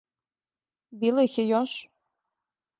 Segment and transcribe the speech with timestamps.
[1.05, 1.77] Било их је још?